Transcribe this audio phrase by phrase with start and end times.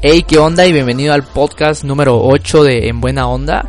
[0.00, 0.64] Hey, ¿qué onda?
[0.64, 3.68] Y bienvenido al podcast número 8 de En Buena Onda.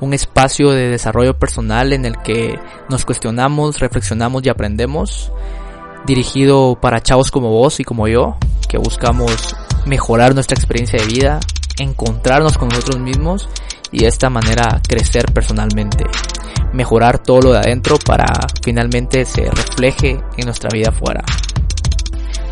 [0.00, 5.30] Un espacio de desarrollo personal en el que nos cuestionamos, reflexionamos y aprendemos.
[6.06, 8.36] Dirigido para chavos como vos y como yo,
[8.68, 9.54] que buscamos
[9.86, 11.38] mejorar nuestra experiencia de vida,
[11.78, 13.48] encontrarnos con nosotros mismos
[13.92, 16.04] y de esta manera crecer personalmente.
[16.72, 18.26] Mejorar todo lo de adentro para
[18.60, 21.22] finalmente se refleje en nuestra vida afuera.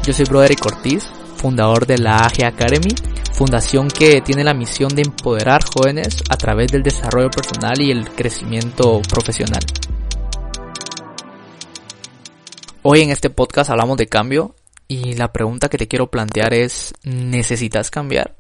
[0.05, 2.91] Yo soy Broderick Ortiz fundador de la AG Academy,
[3.33, 8.11] fundación que tiene la misión de empoderar jóvenes a través del desarrollo personal y el
[8.11, 9.63] crecimiento profesional.
[12.83, 14.57] Hoy en este podcast hablamos de cambio
[14.89, 18.37] y la pregunta que te quiero plantear es, ¿necesitas cambiar?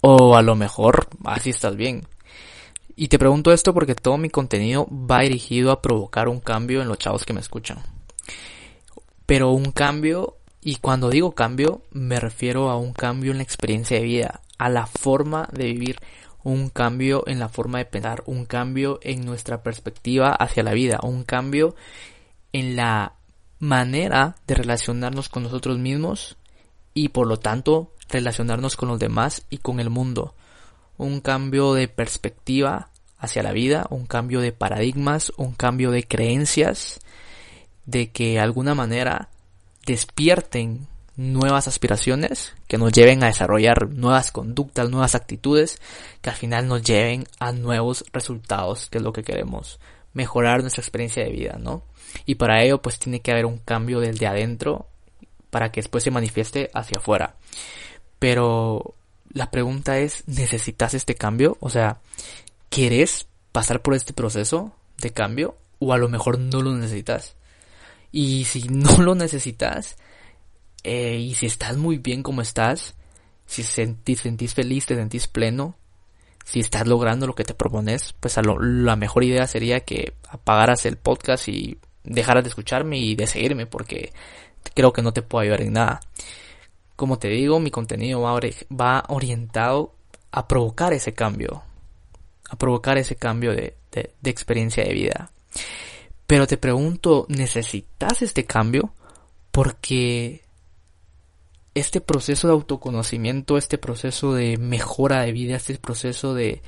[0.00, 2.06] O a lo mejor así estás bien.
[2.96, 6.88] Y te pregunto esto porque todo mi contenido va dirigido a provocar un cambio en
[6.88, 7.78] los chavos que me escuchan.
[9.26, 13.96] Pero un cambio y cuando digo cambio, me refiero a un cambio en la experiencia
[13.96, 15.98] de vida, a la forma de vivir,
[16.42, 21.00] un cambio en la forma de pensar, un cambio en nuestra perspectiva hacia la vida,
[21.02, 21.74] un cambio
[22.52, 23.14] en la
[23.58, 26.36] manera de relacionarnos con nosotros mismos
[26.94, 30.34] y por lo tanto relacionarnos con los demás y con el mundo.
[30.98, 37.00] Un cambio de perspectiva hacia la vida, un cambio de paradigmas, un cambio de creencias,
[37.86, 39.28] de que de alguna manera
[39.90, 45.80] despierten nuevas aspiraciones que nos lleven a desarrollar nuevas conductas, nuevas actitudes
[46.22, 49.80] que al final nos lleven a nuevos resultados, que es lo que queremos,
[50.14, 51.82] mejorar nuestra experiencia de vida, ¿no?
[52.24, 54.86] Y para ello pues tiene que haber un cambio desde adentro
[55.50, 57.34] para que después se manifieste hacia afuera.
[58.18, 58.94] Pero
[59.32, 61.56] la pregunta es, ¿necesitas este cambio?
[61.60, 61.98] O sea,
[62.68, 65.56] ¿quieres pasar por este proceso de cambio?
[65.78, 67.34] O a lo mejor no lo necesitas.
[68.12, 69.96] Y si no lo necesitas,
[70.82, 72.94] eh, y si estás muy bien como estás,
[73.46, 75.76] si sentís, sentís feliz, te sentís pleno,
[76.44, 80.14] si estás logrando lo que te propones, pues a lo, la mejor idea sería que
[80.28, 84.12] apagaras el podcast y dejaras de escucharme y de seguirme porque
[84.74, 86.00] creo que no te puedo ayudar en nada.
[86.96, 88.38] Como te digo, mi contenido va,
[88.70, 89.94] va orientado
[90.32, 91.62] a provocar ese cambio,
[92.50, 95.30] a provocar ese cambio de, de, de experiencia de vida.
[96.30, 98.94] Pero te pregunto, ¿necesitas este cambio?
[99.50, 100.44] Porque
[101.74, 106.62] este proceso de autoconocimiento, este proceso de mejora de vida, este proceso de,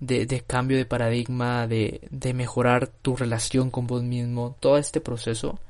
[0.00, 5.60] de, cambio de paradigma, de, de, mejorar tu relación con vos mismo, todo este proceso,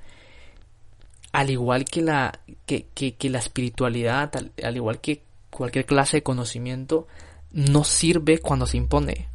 [1.30, 6.22] al igual que la, que, que, la espiritualidad, al, al, igual que cualquier clase de
[6.24, 7.06] conocimiento,
[7.52, 9.28] no sirve cuando se impone.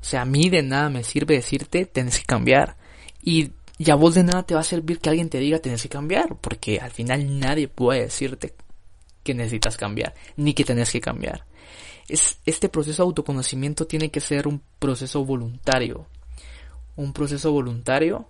[0.00, 2.78] O sea, a mí de nada me sirve decirte, tienes que cambiar.
[3.20, 5.82] Y y a vos de nada te va a servir que alguien te diga tienes
[5.82, 8.54] que cambiar, porque al final nadie puede decirte
[9.22, 11.44] que necesitas cambiar, ni que tenés que cambiar.
[12.08, 16.06] Es, este proceso de autoconocimiento tiene que ser un proceso voluntario,
[16.96, 18.28] un proceso voluntario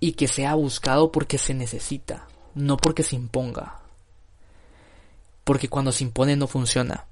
[0.00, 2.26] y que sea buscado porque se necesita,
[2.56, 3.80] no porque se imponga.
[5.44, 7.06] Porque cuando se impone no funciona.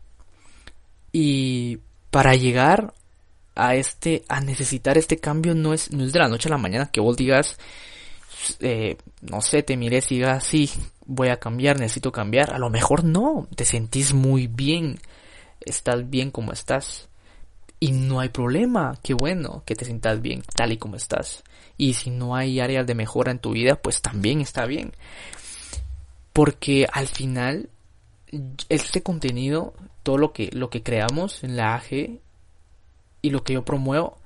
[1.13, 1.79] Y
[2.11, 2.95] para llegar
[3.61, 6.59] a este, a necesitar este cambio no es, no es de la noche a la
[6.59, 7.59] mañana que vos digas,
[8.61, 10.71] eh, no sé, te mires y digas, sí,
[11.05, 12.55] voy a cambiar, necesito cambiar.
[12.55, 14.99] A lo mejor no, te sentís muy bien,
[15.61, 17.09] estás bien como estás.
[17.79, 21.45] Y no hay problema, qué bueno que te sientas bien tal y como estás.
[21.77, 24.93] Y si no hay áreas de mejora en tu vida, pues también está bien.
[26.33, 27.69] Porque al final,
[28.71, 32.21] este contenido, todo lo que, lo que creamos en la AG
[33.23, 34.19] y lo que yo promuevo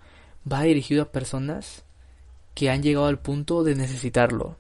[0.51, 1.85] va dirigido a personas
[2.55, 4.57] que han llegado al punto de necesitarlo.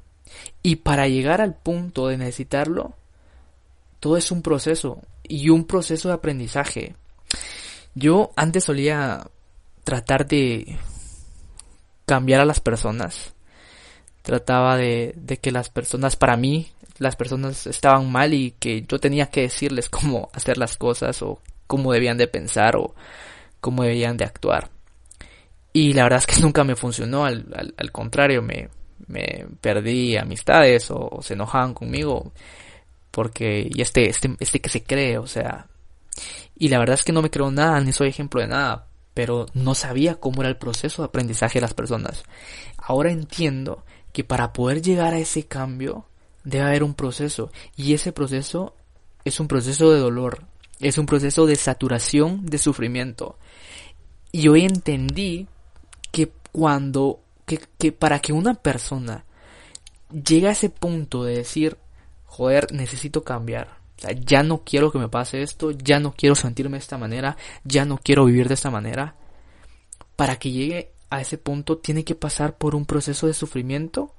[0.62, 2.94] Y para llegar al punto de necesitarlo,
[4.00, 6.96] todo es un proceso y un proceso de aprendizaje.
[7.94, 9.28] Yo antes solía
[9.84, 10.78] tratar de
[12.06, 13.34] cambiar a las personas.
[14.22, 18.98] Trataba de, de que las personas, para mí, las personas estaban mal y que yo
[18.98, 22.94] tenía que decirles cómo hacer las cosas o cómo debían de pensar o
[23.64, 24.68] cómo debían de actuar.
[25.72, 28.68] Y la verdad es que nunca me funcionó, al, al, contrario, me,
[29.06, 32.32] me, perdí amistades o, se enojaban conmigo.
[33.10, 35.66] Porque, y este, este, este que se cree, o sea.
[36.56, 39.46] Y la verdad es que no me creo nada, ni soy ejemplo de nada, pero
[39.54, 42.22] no sabía cómo era el proceso de aprendizaje de las personas.
[42.76, 46.06] Ahora entiendo que para poder llegar a ese cambio
[46.44, 48.76] debe haber un proceso y ese proceso
[49.24, 50.44] es un proceso de dolor,
[50.80, 53.38] es un proceso de saturación, de sufrimiento.
[54.34, 55.46] Y hoy entendí
[56.10, 59.24] que cuando, que, que para que una persona
[60.10, 61.76] llegue a ese punto de decir,
[62.24, 66.34] joder, necesito cambiar, o sea, ya no quiero que me pase esto, ya no quiero
[66.34, 69.14] sentirme de esta manera, ya no quiero vivir de esta manera.
[70.16, 74.16] Para que llegue a ese punto tiene que pasar por un proceso de sufrimiento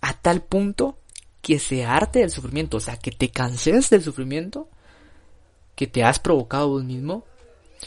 [0.00, 0.98] a tal punto
[1.40, 4.68] que se arte del sufrimiento, o sea, que te canses del sufrimiento
[5.76, 7.24] que te has provocado vos mismo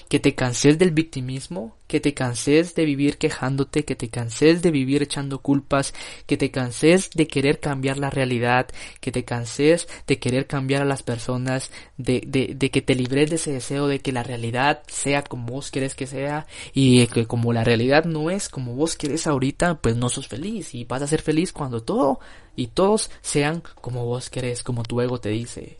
[0.08, 4.72] que te canses del victimismo, que te canses de vivir quejándote, que te canses de
[4.72, 5.94] vivir echando culpas,
[6.26, 8.68] que te canses de querer cambiar la realidad,
[9.02, 13.30] que te canses de querer cambiar a las personas, de, de, de que te libres
[13.30, 17.26] de ese deseo de que la realidad sea como vos querés que sea y que
[17.26, 21.02] como la realidad no es como vos querés ahorita, pues no sos feliz y vas
[21.02, 22.20] a ser feliz cuando todo
[22.56, 25.78] y todos sean como vos querés, como tu ego te dice.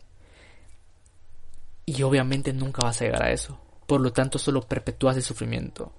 [1.86, 3.58] Y obviamente nunca vas a llegar a eso
[3.90, 5.90] por lo tanto solo perpetúas el sufrimiento.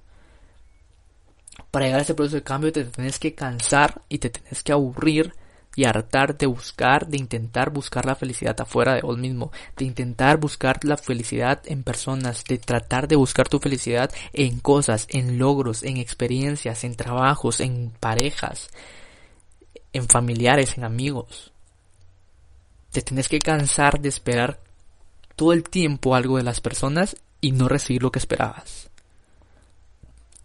[1.71, 4.71] Para llegar a ese proceso de cambio te tenés que cansar y te tenés que
[4.71, 5.35] aburrir
[5.75, 10.37] y hartar de buscar, de intentar buscar la felicidad afuera de vos mismo, de intentar
[10.37, 15.83] buscar la felicidad en personas, de tratar de buscar tu felicidad en cosas, en logros,
[15.83, 18.69] en experiencias, en trabajos, en parejas,
[19.91, 21.51] en familiares, en amigos.
[22.93, 24.61] Te tenés que cansar de esperar
[25.35, 28.89] todo el tiempo algo de las personas y no recibir lo que esperabas.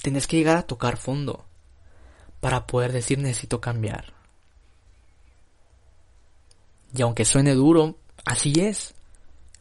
[0.03, 1.45] Tienes que llegar a tocar fondo
[2.41, 4.15] para poder decir necesito cambiar.
[6.95, 8.95] Y aunque suene duro, así es.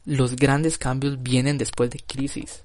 [0.06, 2.64] Los grandes cambios vienen después de crisis.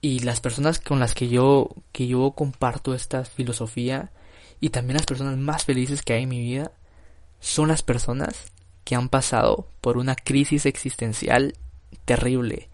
[0.00, 4.10] Y las personas con las que yo que yo comparto esta filosofía
[4.60, 6.72] y también las personas más felices que hay en mi vida
[7.40, 8.52] son las personas
[8.84, 11.54] que han pasado por una crisis existencial
[12.04, 12.68] terrible.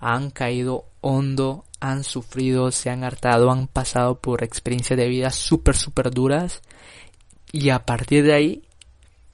[0.00, 5.76] Han caído hondo, han sufrido, se han hartado, han pasado por experiencias de vida súper,
[5.76, 6.62] súper duras.
[7.50, 8.62] Y a partir de ahí,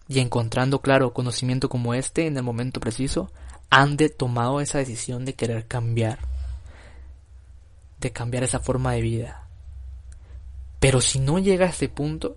[0.09, 3.31] y encontrando, claro, conocimiento como este en el momento preciso,
[3.71, 6.19] han de tomado esa decisión de querer cambiar.
[8.01, 9.47] De cambiar esa forma de vida.
[10.81, 12.37] Pero si no llega a este punto,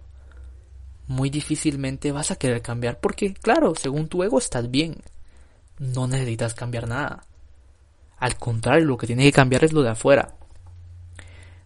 [1.08, 4.98] muy difícilmente vas a querer cambiar porque, claro, según tu ego estás bien
[5.82, 7.26] no necesitas cambiar nada.
[8.18, 10.36] Al contrario, lo que tiene que cambiar es lo de afuera.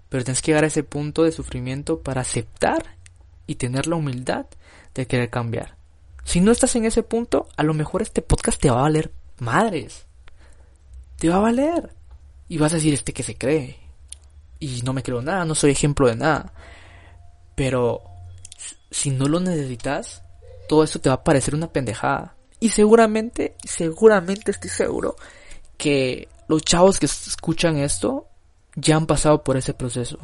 [0.08, 2.96] Pero tienes que llegar a ese punto de sufrimiento para aceptar
[3.46, 4.46] y tener la humildad
[4.94, 5.76] de querer cambiar.
[6.24, 9.12] Si no estás en ese punto, a lo mejor este podcast te va a valer
[9.40, 10.06] madres.
[11.20, 11.94] Te va a valer.
[12.48, 13.78] Y vas a decir este que se cree.
[14.60, 16.54] Y no me creo nada, no soy ejemplo de nada.
[17.54, 18.02] Pero
[18.90, 20.24] si no lo necesitas,
[20.70, 22.35] todo eso te va a parecer una pendejada.
[22.60, 25.16] Y seguramente, seguramente estoy seguro
[25.78, 28.28] que los chavos que escuchan esto
[28.76, 30.18] ya han pasado por ese proceso.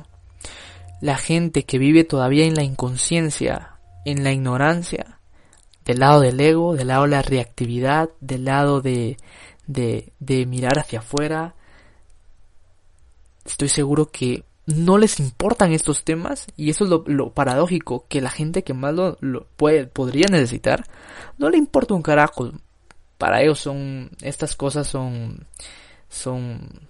[1.01, 5.19] La gente que vive todavía en la inconsciencia, en la ignorancia,
[5.85, 9.17] del lado del ego, del lado de la reactividad, del lado de,
[9.67, 11.55] de, de mirar hacia afuera,
[13.45, 18.29] estoy seguro que no les importan estos temas y eso es lo, paradójico que la
[18.29, 20.85] gente que más lo, puede, podría necesitar
[21.37, 22.51] no le importa un carajo.
[23.17, 25.47] Para ellos son estas cosas son
[26.09, 26.87] son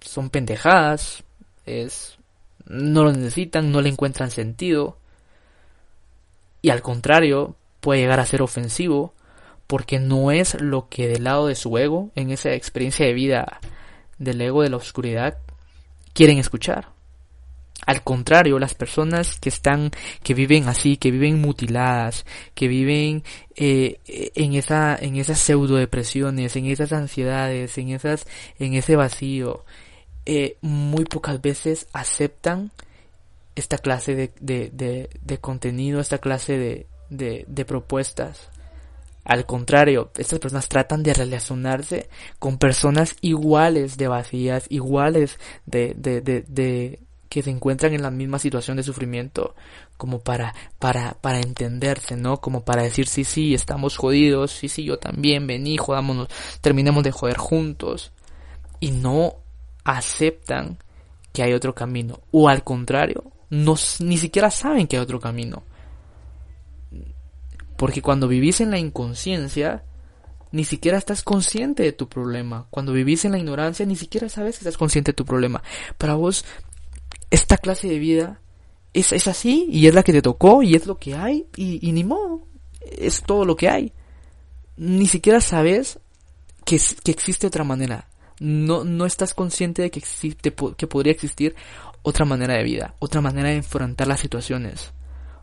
[0.00, 1.24] son pendejadas
[1.64, 2.18] es
[2.66, 4.98] no lo necesitan no le encuentran sentido.
[6.62, 9.14] Y al contrario puede llegar a ser ofensivo
[9.68, 13.60] porque no es lo que del lado de su ego en esa experiencia de vida
[14.18, 15.38] del ego de la oscuridad
[16.12, 16.95] quieren escuchar
[17.84, 19.90] al contrario, las personas que están,
[20.22, 23.22] que viven así, que viven mutiladas, que viven
[23.54, 24.00] eh,
[24.34, 28.26] en esa, en esas pseudo depresiones, en esas ansiedades, en esas,
[28.58, 29.64] en ese vacío,
[30.24, 32.72] eh, muy pocas veces aceptan
[33.54, 38.50] esta clase de, de, de, contenido, esta clase de, propuestas.
[39.24, 46.20] Al contrario, estas personas tratan de relacionarse con personas iguales de vacías, iguales de, de,
[46.20, 49.54] de, que se encuentran en la misma situación de sufrimiento
[49.96, 52.40] como para para para entenderse, ¿no?
[52.40, 56.28] Como para decir sí, sí, estamos jodidos, sí, sí, yo también, vení, jodámonos,
[56.60, 58.12] terminemos de joder juntos
[58.80, 59.36] y no
[59.84, 60.78] aceptan
[61.32, 65.62] que hay otro camino o al contrario, no ni siquiera saben que hay otro camino.
[67.76, 69.84] Porque cuando vivís en la inconsciencia,
[70.50, 72.66] ni siquiera estás consciente de tu problema.
[72.70, 75.62] Cuando vivís en la ignorancia, ni siquiera sabes que estás consciente de tu problema.
[75.98, 76.44] Para vos,
[77.30, 78.40] esta clase de vida
[78.92, 81.86] es, es así y es la que te tocó y es lo que hay y,
[81.86, 82.42] y ni modo.
[82.80, 83.92] Es todo lo que hay.
[84.76, 85.98] Ni siquiera sabes
[86.64, 88.08] que, que existe otra manera.
[88.38, 91.54] No, no estás consciente de que, existe, que podría existir
[92.02, 94.92] otra manera de vida, otra manera de enfrentar las situaciones,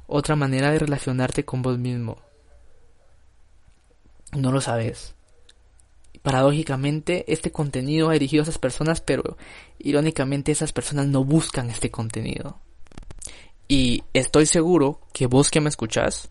[0.08, 2.18] otra manera de relacionarte con vos mismo.
[4.32, 5.16] No lo sabes.
[6.24, 9.38] Paradójicamente, este contenido ha dirigido a esas personas, pero
[9.77, 12.58] irónicamente esas personas no buscan este contenido.
[13.68, 16.30] Y estoy seguro que vos que me escuchás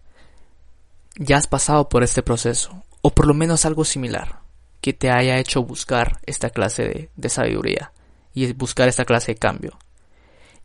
[1.17, 4.41] ya has pasado por este proceso, o por lo menos algo similar,
[4.81, 7.93] que te haya hecho buscar esta clase de, de sabiduría
[8.33, 9.79] y buscar esta clase de cambio.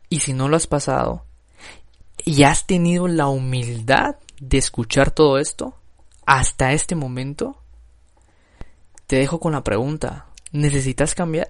[0.08, 1.26] Y si no lo has pasado
[2.24, 5.74] y has tenido la humildad de escuchar todo esto
[6.24, 7.58] hasta este momento,
[9.08, 11.48] te dejo con la pregunta, ¿necesitas cambiar?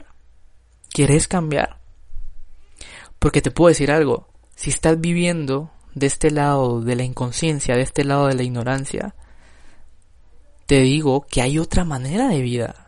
[0.91, 1.81] ¿Quieres cambiar?
[3.19, 7.83] Porque te puedo decir algo, si estás viviendo de este lado de la inconsciencia, de
[7.83, 9.17] este lado de la ignorancia,
[10.67, 12.88] te digo que hay otra manera de vida.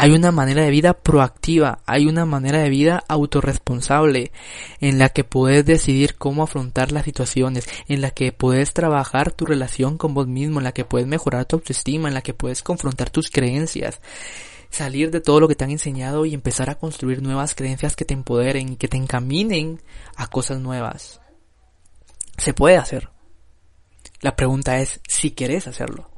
[0.00, 4.30] Hay una manera de vida proactiva, hay una manera de vida autorresponsable
[4.80, 9.44] en la que puedes decidir cómo afrontar las situaciones, en la que puedes trabajar tu
[9.44, 12.62] relación con vos mismo, en la que puedes mejorar tu autoestima, en la que puedes
[12.62, 14.00] confrontar tus creencias,
[14.70, 18.04] salir de todo lo que te han enseñado y empezar a construir nuevas creencias que
[18.04, 19.82] te empoderen y que te encaminen
[20.14, 21.20] a cosas nuevas.
[22.36, 23.10] Se puede hacer.
[24.20, 26.17] La pregunta es si quieres hacerlo.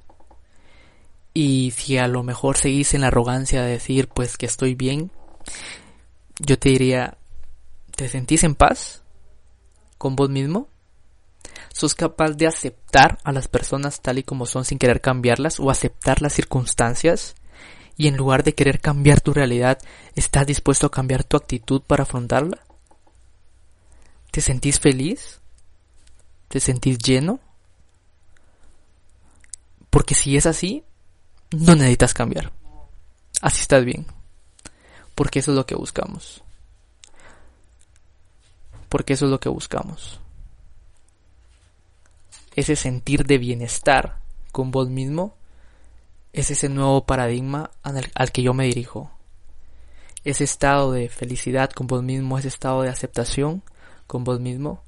[1.33, 5.11] Y si a lo mejor seguís en la arrogancia de decir pues que estoy bien,
[6.39, 7.17] yo te diría,
[7.95, 9.03] ¿te sentís en paz
[9.99, 10.69] con vos mismo?
[11.73, 15.71] ¿Sos capaz de aceptar a las personas tal y como son sin querer cambiarlas o
[15.71, 17.37] aceptar las circunstancias?
[17.97, 19.79] Y en lugar de querer cambiar tu realidad,
[20.15, 22.59] ¿estás dispuesto a cambiar tu actitud para afrontarla?
[24.31, 25.41] ¿Te sentís feliz?
[26.49, 27.41] ¿Te sentís lleno?
[29.91, 30.85] Porque si es así,
[31.51, 32.53] no necesitas cambiar.
[33.41, 34.07] Así estás bien.
[35.15, 36.43] Porque eso es lo que buscamos.
[38.89, 40.21] Porque eso es lo que buscamos.
[42.55, 44.21] Ese sentir de bienestar
[44.53, 45.37] con vos mismo
[46.33, 49.11] es ese nuevo paradigma al, al que yo me dirijo.
[50.25, 53.63] Ese estado de felicidad con vos mismo, ese estado de aceptación
[54.07, 54.83] con vos mismo,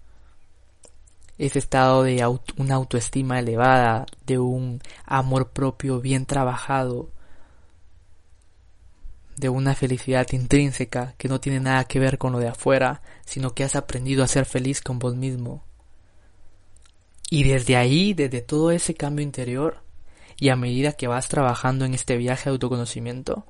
[1.47, 2.25] ese estado de
[2.57, 7.11] una autoestima elevada, de un amor propio bien trabajado,
[9.37, 13.55] de una felicidad intrínseca que no tiene nada que ver con lo de afuera, sino
[13.55, 15.65] que has aprendido a ser feliz con vos mismo.
[17.29, 19.83] Y desde ahí, desde todo ese cambio interior,
[20.39, 23.47] y a medida que vas trabajando en este viaje de autoconocimiento,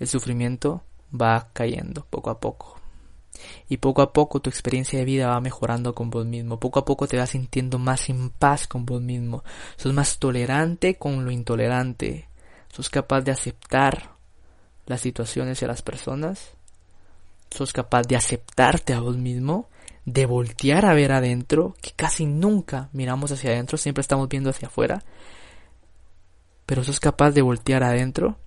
[0.00, 0.82] el sufrimiento
[1.14, 2.79] va cayendo poco a poco.
[3.68, 6.58] Y poco a poco tu experiencia de vida va mejorando con vos mismo.
[6.58, 9.44] Poco a poco te vas sintiendo más en paz con vos mismo.
[9.76, 12.28] Sos más tolerante con lo intolerante.
[12.72, 14.10] Sos capaz de aceptar
[14.86, 16.52] las situaciones y las personas.
[17.50, 19.68] Sos capaz de aceptarte a vos mismo.
[20.04, 24.68] De voltear a ver adentro, que casi nunca miramos hacia adentro, siempre estamos viendo hacia
[24.68, 25.04] afuera.
[26.66, 28.38] Pero sos capaz de voltear adentro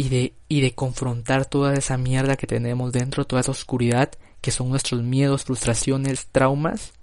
[0.00, 4.50] y de, y de confrontar toda esa mierda que tenemos dentro, toda esa oscuridad que
[4.50, 6.94] son nuestros miedos, frustraciones, traumas,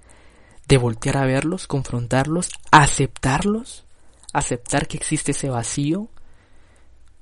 [0.68, 3.86] de voltear a verlos, confrontarlos, aceptarlos,
[4.34, 6.10] aceptar que existe ese vacío,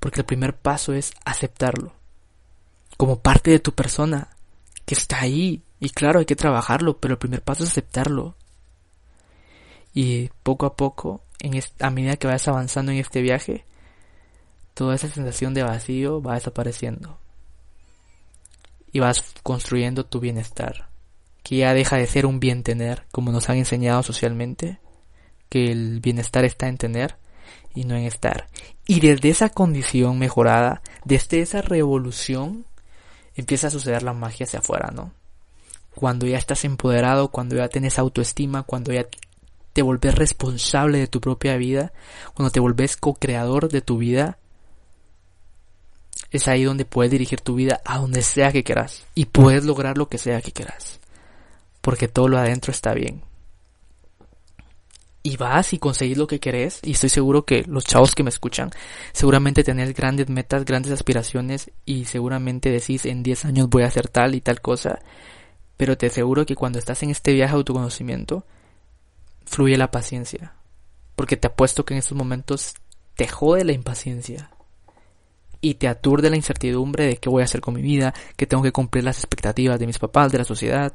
[0.00, 1.92] porque el primer paso es aceptarlo,
[2.96, 4.28] como parte de tu persona,
[4.86, 8.34] que está ahí, y claro, hay que trabajarlo, pero el primer paso es aceptarlo.
[9.92, 13.66] Y poco a poco, en a medida que vayas avanzando en este viaje,
[14.76, 17.18] toda esa sensación de vacío va desapareciendo.
[18.92, 20.90] Y vas construyendo tu bienestar,
[21.42, 24.78] que ya deja de ser un bien tener, como nos han enseñado socialmente,
[25.48, 27.16] que el bienestar está en tener
[27.74, 28.48] y no en estar.
[28.86, 32.66] Y desde esa condición mejorada, desde esa revolución,
[33.34, 35.10] empieza a suceder la magia hacia afuera, ¿no?
[35.94, 39.06] Cuando ya estás empoderado, cuando ya tienes autoestima, cuando ya
[39.72, 41.94] te volvés responsable de tu propia vida,
[42.34, 44.36] cuando te volvés co-creador de tu vida,
[46.30, 49.06] es ahí donde puedes dirigir tu vida a donde sea que quieras.
[49.14, 51.00] Y puedes lograr lo que sea que quieras.
[51.80, 53.22] Porque todo lo adentro está bien.
[55.22, 56.80] Y vas y conseguís lo que querés.
[56.82, 58.70] Y estoy seguro que los chavos que me escuchan,
[59.12, 61.70] seguramente tenés grandes metas, grandes aspiraciones.
[61.84, 65.00] Y seguramente decís en 10 años voy a hacer tal y tal cosa.
[65.76, 68.44] Pero te aseguro que cuando estás en este viaje de autoconocimiento,
[69.44, 70.54] fluye la paciencia.
[71.14, 72.74] Porque te apuesto que en estos momentos
[73.14, 74.50] te jode la impaciencia
[75.60, 78.62] y te aturde la incertidumbre de qué voy a hacer con mi vida, que tengo
[78.62, 80.92] que cumplir las expectativas de mis papás, de la sociedad,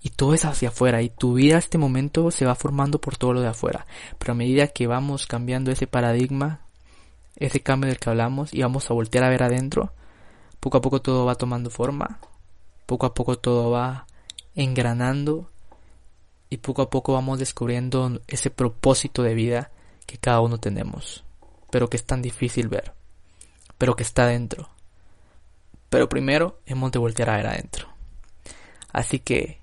[0.00, 3.32] y todo es hacia afuera, y tu vida este momento se va formando por todo
[3.32, 3.86] lo de afuera,
[4.18, 6.60] pero a medida que vamos cambiando ese paradigma,
[7.36, 9.92] ese cambio del que hablamos, y vamos a voltear a ver adentro,
[10.60, 12.18] poco a poco todo va tomando forma,
[12.86, 14.06] poco a poco todo va
[14.54, 15.48] engranando,
[16.50, 19.70] y poco a poco vamos descubriendo ese propósito de vida
[20.06, 21.24] que cada uno tenemos,
[21.70, 22.92] pero que es tan difícil ver
[23.82, 24.68] pero que está dentro.
[25.90, 27.88] Pero primero hemos de voltear a ver adentro.
[28.92, 29.58] Así que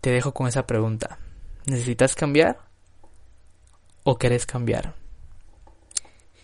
[0.00, 1.20] te dejo con esa pregunta.
[1.66, 2.58] ¿Necesitas cambiar?
[4.02, 4.96] ¿O querés cambiar?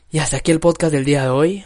[0.08, 1.64] Y hasta aquí el podcast del día de hoy.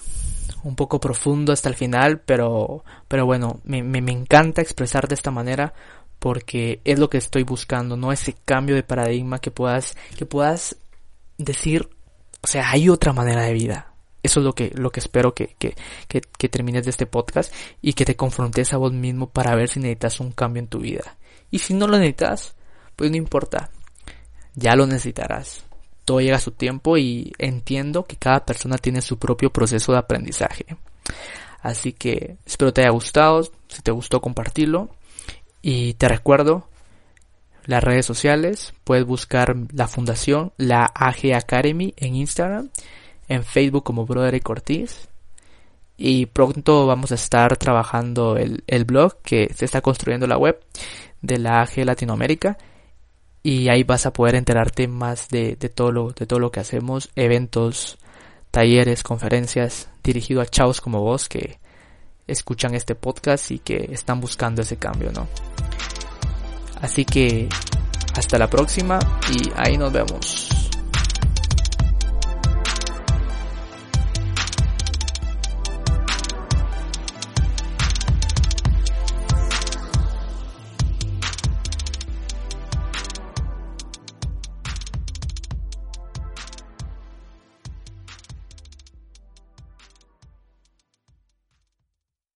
[0.63, 5.15] Un poco profundo hasta el final, pero, pero bueno, me, me, me encanta expresar de
[5.15, 5.75] esta manera
[6.19, 8.13] porque es lo que estoy buscando, ¿no?
[8.13, 10.75] Ese cambio de paradigma que puedas, que puedas
[11.37, 11.91] decir,
[12.41, 13.88] o sea, hay otra manera de vida.
[14.23, 15.77] Eso es lo que, lo que espero que, que,
[16.09, 19.69] que, que termines de este podcast y que te confrontes a vos mismo para ver
[19.69, 21.17] si necesitas un cambio en tu vida.
[21.51, 22.57] Y si no lo necesitas,
[22.97, 23.71] pues no importa.
[24.55, 25.65] Ya lo necesitarás.
[26.05, 29.99] Todo llega a su tiempo y entiendo que cada persona tiene su propio proceso de
[29.99, 30.67] aprendizaje.
[31.61, 33.43] Así que espero te haya gustado.
[33.69, 34.89] Si te gustó, compartirlo.
[35.63, 36.69] Y te recuerdo
[37.65, 38.75] las redes sociales.
[38.85, 42.71] Puedes buscar la fundación, la AG Academy en Instagram
[43.29, 45.09] en Facebook como Broderick Ortiz.
[45.97, 50.61] Y pronto vamos a estar trabajando el, el blog que se está construyendo la web
[51.23, 52.57] de la AG Latinoamérica.
[53.43, 56.61] Y ahí vas a poder enterarte más de, de, todo, lo, de todo lo que
[56.61, 57.99] hacemos, eventos,
[58.51, 61.59] talleres, conferencias, dirigido a chavos como vos que
[62.27, 65.27] escuchan este podcast y que están buscando ese cambio, ¿no?
[66.81, 67.49] Así que
[68.15, 68.99] hasta la próxima
[69.33, 70.58] y ahí nos vemos.